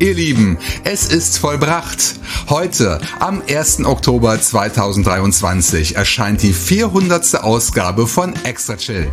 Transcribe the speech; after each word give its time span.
Ihr 0.00 0.14
Lieben, 0.14 0.56
es 0.84 1.08
ist 1.08 1.36
vollbracht. 1.36 2.14
Heute, 2.48 3.02
am 3.18 3.42
1. 3.46 3.84
Oktober 3.84 4.40
2023, 4.40 5.94
erscheint 5.94 6.42
die 6.42 6.54
400. 6.54 7.44
Ausgabe 7.44 8.06
von 8.06 8.32
Extra 8.44 8.78
Chill. 8.78 9.10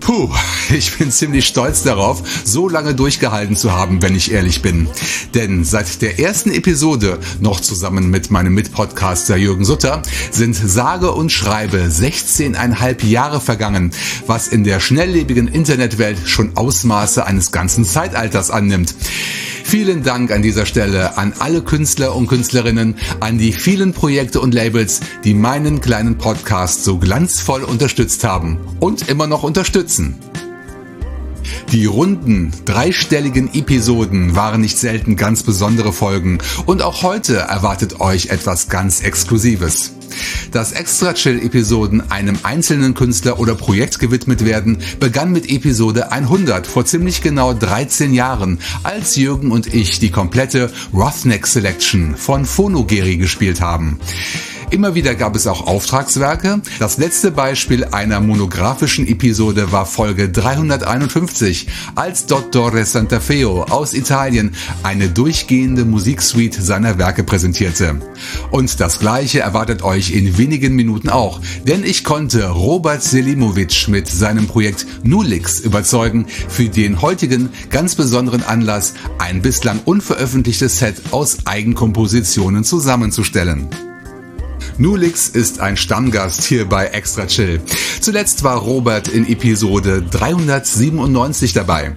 Puh, 0.00 0.30
ich 0.70 0.96
bin 0.96 1.10
ziemlich 1.10 1.46
stolz 1.46 1.82
darauf, 1.82 2.22
so 2.44 2.66
lange 2.66 2.94
durchgehalten 2.94 3.56
zu 3.56 3.72
haben, 3.72 4.00
wenn 4.00 4.16
ich 4.16 4.32
ehrlich 4.32 4.62
bin. 4.62 4.88
Denn 5.34 5.64
seit 5.64 6.00
der 6.00 6.18
ersten 6.18 6.50
Episode, 6.50 7.18
noch 7.40 7.60
zusammen 7.60 8.08
mit 8.08 8.30
meinem 8.30 8.54
Mitpodcaster 8.54 9.36
Jürgen 9.36 9.66
Sutter, 9.66 10.00
sind 10.30 10.54
sage 10.54 11.12
und 11.12 11.30
schreibe 11.30 11.76
16,5 11.76 13.04
Jahre 13.04 13.42
vergangen, 13.42 13.92
was 14.26 14.48
in 14.48 14.64
der 14.64 14.80
schnelllebigen 14.80 15.46
Internetwelt 15.46 16.26
schon 16.26 16.56
Ausmaße 16.56 17.26
eines 17.26 17.52
ganzen 17.52 17.84
Zeitalters 17.84 18.50
annimmt. 18.50 18.94
Vielen 19.64 20.02
Dank 20.02 20.30
an 20.32 20.42
dieser 20.42 20.66
Stelle 20.66 21.16
an 21.16 21.32
alle 21.38 21.62
Künstler 21.62 22.16
und 22.16 22.26
Künstlerinnen, 22.26 22.96
an 23.20 23.38
die 23.38 23.52
vielen 23.52 23.92
Projekte 23.92 24.40
und 24.40 24.54
Labels, 24.54 25.00
die 25.24 25.34
meinen 25.34 25.80
kleinen 25.80 26.18
Podcast 26.18 26.84
so 26.84 26.98
glanzvoll 26.98 27.62
unterstützt 27.62 28.24
haben 28.24 28.58
und 28.80 29.08
immer 29.08 29.26
noch 29.26 29.42
unterstützen. 29.42 30.18
Die 31.72 31.86
runden, 31.86 32.52
dreistelligen 32.64 33.54
Episoden 33.54 34.34
waren 34.34 34.60
nicht 34.60 34.78
selten 34.78 35.16
ganz 35.16 35.42
besondere 35.42 35.92
Folgen 35.92 36.38
und 36.66 36.82
auch 36.82 37.02
heute 37.02 37.36
erwartet 37.36 38.00
euch 38.00 38.26
etwas 38.26 38.68
ganz 38.68 39.02
Exklusives. 39.02 39.92
Dass 40.52 40.72
Extra 40.72 41.14
Chill 41.14 41.44
Episoden 41.44 42.10
einem 42.10 42.38
einzelnen 42.42 42.94
Künstler 42.94 43.38
oder 43.38 43.54
Projekt 43.54 43.98
gewidmet 43.98 44.44
werden, 44.44 44.78
begann 44.98 45.32
mit 45.32 45.50
Episode 45.50 46.12
100 46.12 46.66
vor 46.66 46.84
ziemlich 46.84 47.22
genau 47.22 47.52
13 47.52 48.14
Jahren, 48.14 48.58
als 48.82 49.16
Jürgen 49.16 49.52
und 49.52 49.72
ich 49.72 49.98
die 49.98 50.10
komplette 50.10 50.72
Rothneck 50.92 51.46
Selection 51.46 52.16
von 52.16 52.46
Phonogeri 52.46 53.16
gespielt 53.16 53.60
haben. 53.60 54.00
Immer 54.70 54.94
wieder 54.94 55.16
gab 55.16 55.34
es 55.34 55.48
auch 55.48 55.66
Auftragswerke. 55.66 56.62
Das 56.78 56.96
letzte 56.96 57.32
Beispiel 57.32 57.84
einer 57.86 58.20
monografischen 58.20 59.08
Episode 59.08 59.72
war 59.72 59.84
Folge 59.84 60.28
351, 60.28 61.66
als 61.96 62.26
Dottore 62.26 62.84
Santafeo 62.84 63.64
aus 63.64 63.94
Italien 63.94 64.52
eine 64.84 65.08
durchgehende 65.08 65.84
Musiksuite 65.84 66.62
seiner 66.62 66.98
Werke 66.98 67.24
präsentierte. 67.24 68.00
Und 68.52 68.78
das 68.78 69.00
gleiche 69.00 69.40
erwartet 69.40 69.82
euch 69.82 70.12
in 70.12 70.38
wenigen 70.38 70.76
Minuten 70.76 71.08
auch, 71.08 71.40
denn 71.66 71.82
ich 71.82 72.04
konnte 72.04 72.48
Robert 72.48 73.02
Selimovic 73.02 73.88
mit 73.88 74.06
seinem 74.06 74.46
Projekt 74.46 74.86
Nulix 75.02 75.58
überzeugen, 75.58 76.26
für 76.48 76.68
den 76.68 77.02
heutigen 77.02 77.48
ganz 77.70 77.96
besonderen 77.96 78.44
Anlass 78.44 78.94
ein 79.18 79.42
bislang 79.42 79.80
unveröffentlichtes 79.84 80.78
Set 80.78 81.02
aus 81.10 81.38
Eigenkompositionen 81.44 82.62
zusammenzustellen. 82.62 83.68
Nulix 84.80 85.28
ist 85.28 85.60
ein 85.60 85.76
Stammgast 85.76 86.42
hier 86.42 86.66
bei 86.66 86.86
Extra 86.86 87.26
Chill. 87.26 87.60
Zuletzt 88.00 88.44
war 88.44 88.56
Robert 88.56 89.08
in 89.08 89.28
Episode 89.28 90.02
397 90.10 91.52
dabei. 91.52 91.96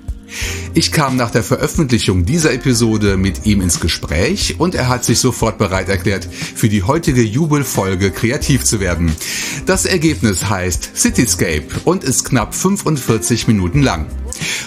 Ich 0.74 0.91
kam 0.91 1.16
nach 1.16 1.31
der 1.31 1.44
Veröffentlichung 1.44 2.25
dieser 2.25 2.52
Episode 2.52 3.16
mit 3.16 3.46
ihm 3.46 3.62
ins 3.62 3.80
Gespräch 3.80 4.59
und 4.59 4.75
er 4.75 4.90
hat 4.90 5.06
sich 5.06 5.19
sofort 5.19 5.58
bereit 5.58 5.88
erklärt, 5.88 6.25
für 6.25 6.68
die 6.68 6.84
heutige 6.84 7.22
Jubelfolge 7.22 8.12
kreativ 8.12 8.66
zu 8.66 8.81
werden. 8.81 9.16
Das 9.66 9.85
Ergebnis 9.85 10.50
heißt 10.50 10.91
Cityscape 10.94 11.68
und 11.85 12.03
ist 12.03 12.25
knapp 12.25 12.53
45 12.53 13.47
Minuten 13.47 13.81
lang. 13.81 14.08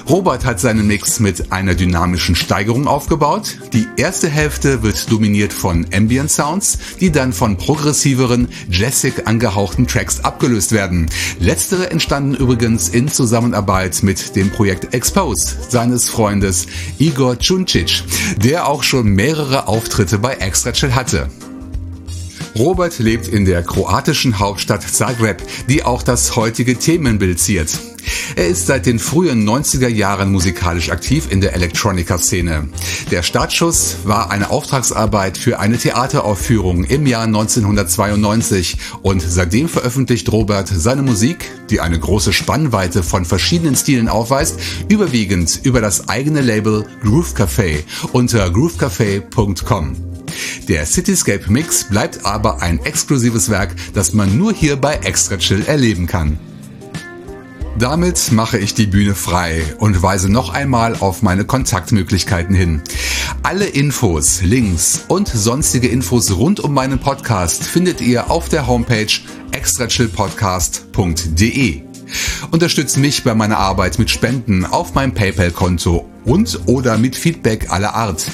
Robert 0.09 0.45
hat 0.45 0.61
seinen 0.61 0.87
Mix 0.87 1.21
mit 1.21 1.53
einer 1.53 1.75
dynamischen 1.75 2.35
Steigerung 2.35 2.87
aufgebaut. 2.87 3.59
Die 3.73 3.87
erste 3.97 4.29
Hälfte 4.29 4.83
wird 4.83 5.11
dominiert 5.11 5.53
von 5.53 5.87
Ambient 5.93 6.31
Sounds, 6.31 6.79
die 7.01 7.11
dann 7.11 7.33
von 7.33 7.57
progressiveren, 7.57 8.49
jazzig 8.71 9.27
angehauchten 9.27 9.87
Tracks 9.87 10.21
abgelöst 10.21 10.73
werden. 10.73 11.07
Letztere 11.39 11.91
entstanden 11.91 12.35
übrigens 12.35 12.89
in 12.89 13.09
Zusammenarbeit 13.09 14.03
mit 14.03 14.37
dem 14.37 14.51
Projekt 14.51 14.95
Expose 14.95 15.57
seines 15.69 16.09
Freundes 16.09 16.67
Igor 16.99 17.39
Čuncic, 17.39 18.03
der 18.37 18.69
auch 18.69 18.83
schon 18.83 19.09
mehrere 19.09 19.69
Auftritte 19.69 20.19
bei 20.19 20.35
Extra 20.35 20.73
Chill 20.73 20.95
hatte. 20.95 21.29
Robert 22.59 22.99
lebt 22.99 23.29
in 23.29 23.45
der 23.45 23.63
kroatischen 23.63 24.39
Hauptstadt 24.39 24.83
Zagreb, 24.83 25.43
die 25.69 25.83
auch 25.83 26.03
das 26.03 26.37
heutige 26.37 26.79
Themenbild 26.79 27.39
ziert. 27.39 27.79
Er 28.37 28.49
ist 28.49 28.67
seit 28.67 28.87
den 28.87 28.99
frühen 28.99 29.49
90er 29.49 29.89
Jahren 29.89 30.33
musikalisch 30.33 30.91
aktiv 30.91 31.29
in 31.31 31.41
der 31.41 31.55
Electronica-Szene. 31.55 32.69
Der 33.11 33.23
Startschuss 33.23 33.99
war 34.05 34.31
eine 34.31 34.51
Auftragsarbeit 34.51 35.39
für 35.39 35.59
eine 35.59 35.79
Theateraufführung 35.79 36.85
im 36.85 37.07
Jahr 37.07 37.25
1992 37.25 38.79
und 39.03 39.23
seitdem 39.23 39.69
veröffentlicht 39.69 40.31
Robert 40.33 40.69
seine 40.69 41.03
Musik, 41.03 41.51
die 41.71 41.81
eine 41.81 41.99
große 41.99 42.33
Spannweite 42.33 43.03
von 43.03 43.25
verschiedenen 43.25 43.77
Stilen 43.77 44.09
aufweist, 44.09 44.59
überwiegend 44.89 45.61
über 45.63 45.81
das 45.81 46.09
eigene 46.09 46.41
Label 46.41 46.87
Groove 47.03 47.35
Café 47.35 47.85
unter 48.13 48.47
groovecafé.com. 48.49 49.97
Der 50.69 50.85
Cityscape 50.85 51.51
Mix 51.51 51.85
bleibt 51.85 52.25
aber 52.25 52.61
ein 52.61 52.85
exklusives 52.85 53.51
Werk, 53.51 53.75
das 53.95 54.13
man 54.13 54.37
nur 54.37 54.53
hier 54.53 54.77
bei 54.77 54.95
Extra 54.95 55.37
Chill 55.37 55.65
erleben 55.67 56.07
kann. 56.07 56.39
Damit 57.79 58.33
mache 58.33 58.59
ich 58.59 58.75
die 58.75 58.87
Bühne 58.87 59.15
frei 59.15 59.63
und 59.79 60.03
weise 60.03 60.31
noch 60.31 60.49
einmal 60.49 60.97
auf 60.97 61.21
meine 61.23 61.45
Kontaktmöglichkeiten 61.45 62.55
hin. 62.55 62.81
Alle 63.43 63.67
Infos, 63.67 64.41
Links 64.41 65.05
und 65.09 65.29
sonstige 65.29 65.89
Infos 65.89 66.35
rund 66.35 66.61
um 66.61 66.73
meinen 66.73 66.99
Podcast 66.99 67.65
findet 67.65 68.01
ihr 68.01 68.31
auf 68.31 68.49
der 68.49 68.67
Homepage 68.67 69.13
extrachillpodcast.de. 69.53 71.86
Unterstützt 72.51 72.97
mich 72.99 73.25
bei 73.25 73.35
meiner 73.35 73.59
Arbeit 73.59 73.99
mit 73.99 74.11
Spenden 74.11 74.65
auf 74.65 74.95
meinem 74.95 75.13
PayPal-Konto 75.13 76.09
und 76.25 76.61
oder 76.67 76.99
mit 76.99 77.17
Feedback 77.17 77.71
aller 77.71 77.95
Art. 77.95 78.25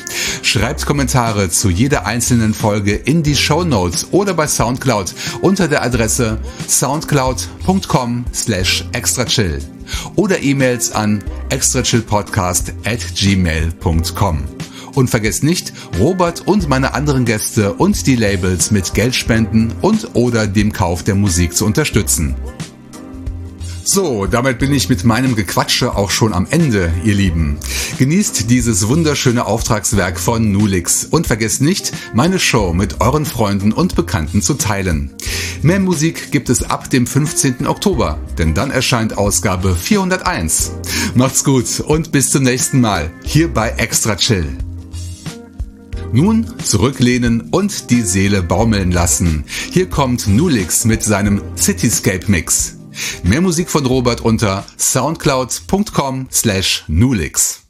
Schreibt 0.43 0.87
Kommentare 0.87 1.51
zu 1.51 1.71
jeder 1.71 2.07
einzelnen 2.07 2.55
Folge 2.55 2.95
in 2.95 3.23
die 3.23 3.37
Show 3.37 3.65
Notes 3.65 4.09
oder 4.11 4.35
bei 4.35 4.47
Soundcloud 4.47 5.15
unter 5.41 5.69
der 5.69 5.83
Adresse 5.83 6.39
soundcloud.com 6.69 8.25
slash 8.35 8.85
extrachill 8.93 9.61
oder 10.17 10.43
E-Mails 10.43 10.93
an 10.93 11.23
extrachillpodcast 11.51 12.73
at 12.85 13.01
gmail.com. 13.15 14.45
Und 14.95 15.09
vergesst 15.09 15.43
nicht, 15.43 15.73
Robert 15.99 16.47
und 16.47 16.69
meine 16.69 16.95
anderen 16.95 17.25
Gäste 17.25 17.73
und 17.73 18.07
die 18.07 18.17
Labels 18.17 18.71
mit 18.71 18.93
Geldspenden 18.93 19.73
und 19.81 20.11
oder 20.15 20.47
dem 20.47 20.73
Kauf 20.73 21.03
der 21.03 21.15
Musik 21.15 21.55
zu 21.57 21.65
unterstützen. 21.65 22.37
So, 23.85 24.27
damit 24.27 24.59
bin 24.61 24.73
ich 24.73 24.89
mit 24.89 25.05
meinem 25.05 25.35
Gequatsche 25.35 25.97
auch 25.97 26.11
schon 26.11 26.33
am 26.33 26.47
Ende, 26.49 26.93
ihr 27.05 27.15
Lieben. 27.15 27.59
Genießt 27.99 28.49
dieses 28.49 28.87
wunderschöne 28.87 29.45
Auftragswerk 29.45 30.21
von 30.21 30.53
Nulix 30.53 31.05
und 31.05 31.27
vergesst 31.27 31.63
nicht, 31.63 31.93
meine 32.15 32.39
Show 32.39 32.73
mit 32.73 33.01
euren 33.01 33.25
Freunden 33.25 33.73
und 33.73 33.97
Bekannten 33.97 34.41
zu 34.41 34.55
teilen. 34.55 35.13
Mehr 35.63 35.81
Musik 35.81 36.31
gibt 36.31 36.49
es 36.49 36.63
ab 36.63 36.91
dem 36.91 37.07
15. 37.07 37.67
Oktober, 37.67 38.19
denn 38.39 38.55
dann 38.55 38.71
erscheint 38.71 39.19
Ausgabe 39.19 39.75
401. 39.75 40.73
Macht's 41.15 41.43
gut 41.43 41.81
und 41.81 42.13
bis 42.13 42.31
zum 42.31 42.45
nächsten 42.45 42.81
Mal 42.81 43.11
hier 43.25 43.53
bei 43.53 43.71
Extra 43.71 44.17
Chill. 44.17 44.47
Nun 46.13 46.47
zurücklehnen 46.63 47.49
und 47.51 47.91
die 47.91 48.03
Seele 48.03 48.43
baumeln 48.43 48.93
lassen. 48.93 49.45
Hier 49.71 49.89
kommt 49.89 50.29
Nulix 50.29 50.85
mit 50.85 51.03
seinem 51.03 51.43
Cityscape 51.57 52.31
Mix. 52.31 52.77
Mehr 53.23 53.41
Musik 53.41 53.71
von 53.71 53.87
Robert 53.87 54.21
unter 54.21 54.65
soundcloud.com 54.77 56.29
slash 56.31 56.85
nulix. 56.89 57.62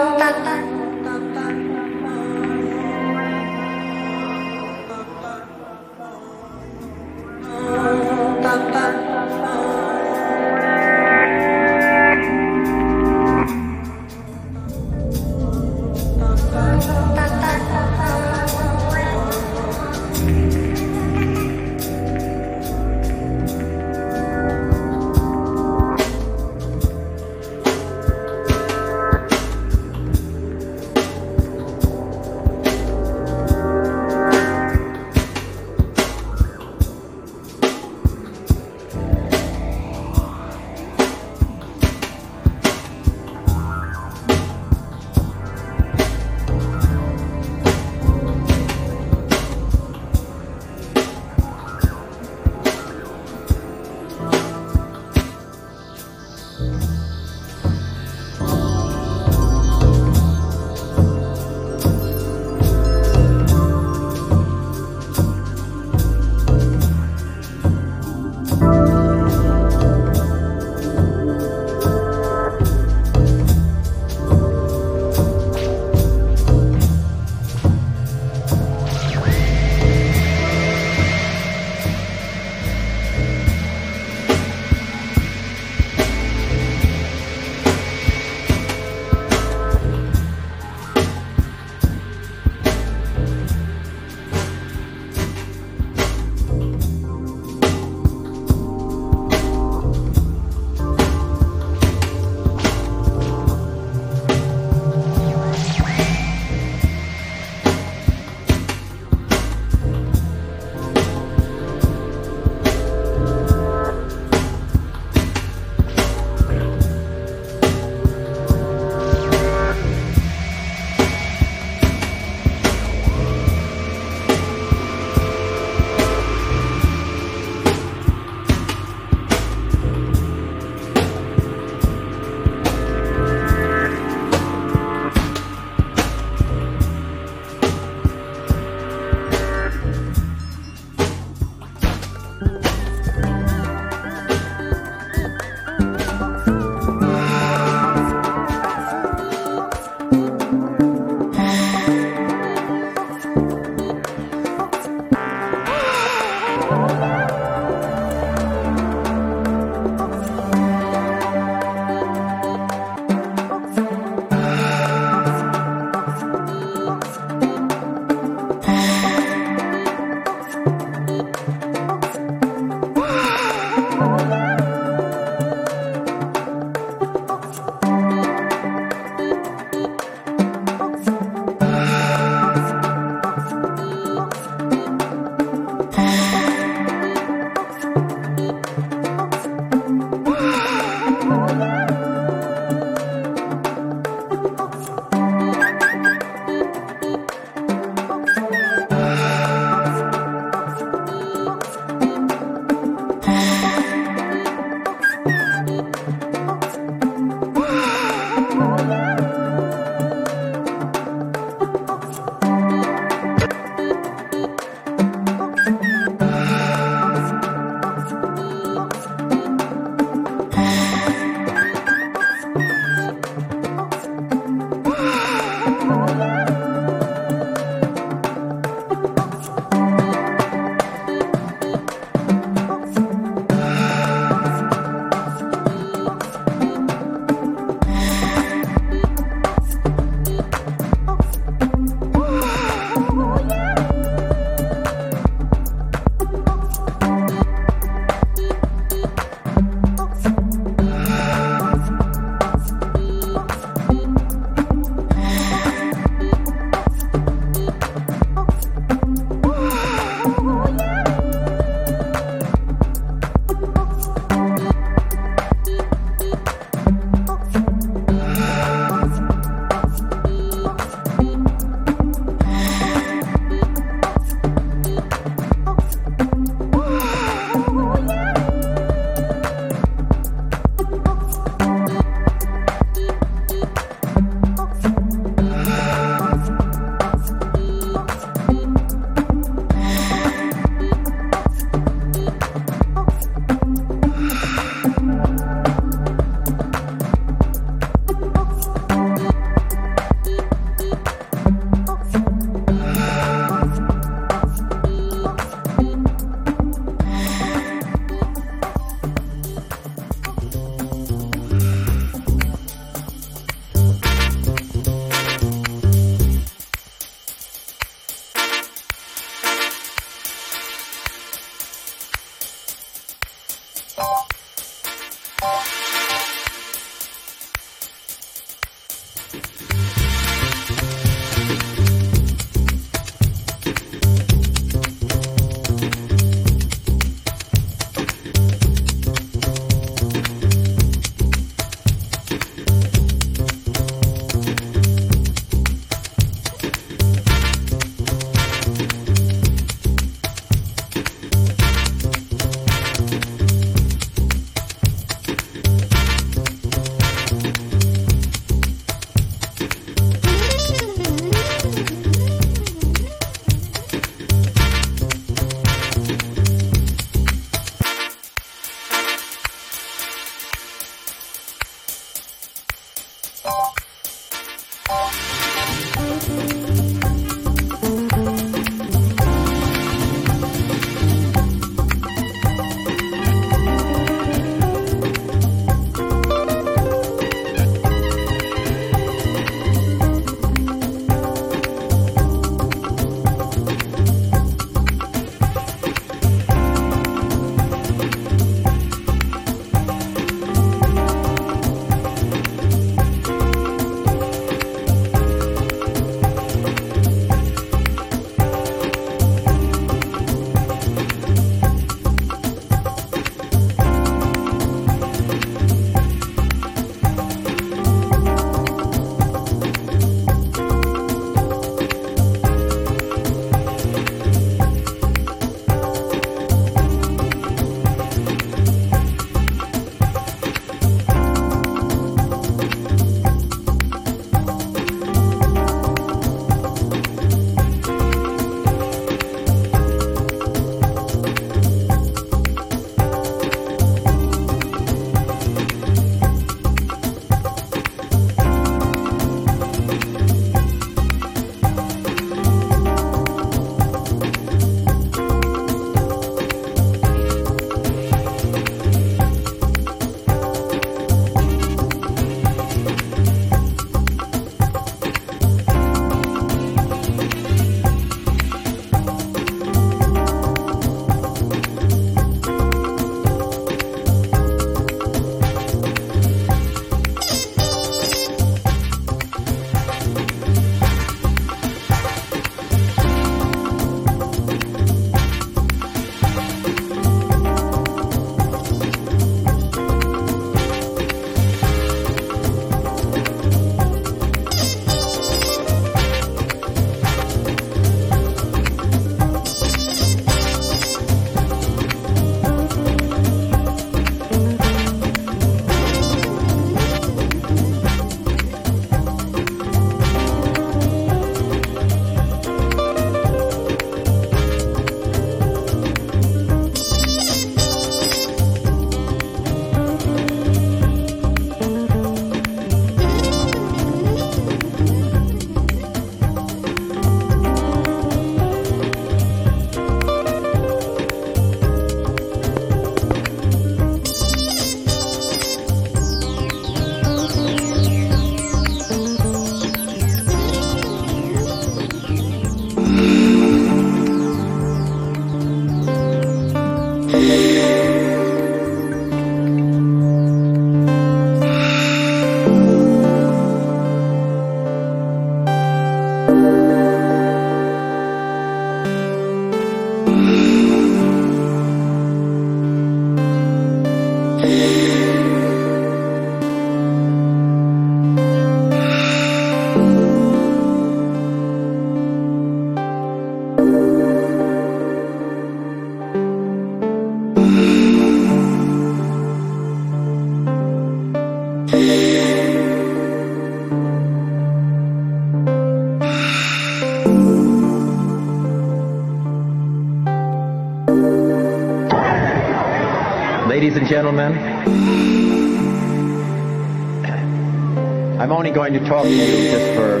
to 598.74 598.88
talk 598.88 599.04
to 599.04 599.08
you 599.08 599.50
just 599.52 599.72
for 599.76 600.00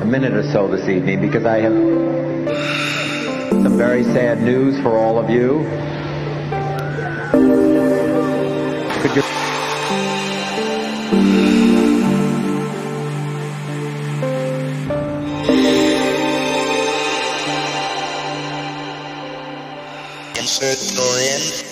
a 0.00 0.04
minute 0.04 0.32
or 0.32 0.44
so 0.52 0.68
this 0.68 0.88
evening 0.88 1.20
because 1.20 1.44
I 1.44 1.58
have 1.58 1.72
some 3.64 3.76
very 3.76 4.04
sad 4.04 4.40
news 4.42 4.80
for 4.80 4.96
all 4.96 5.18
of 5.18 5.28
you. 5.28 5.64
Could 9.02 9.16
you 9.16 9.22
Insert 20.38 20.94
Dorian. 20.94 21.69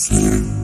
Extra. 0.00 0.59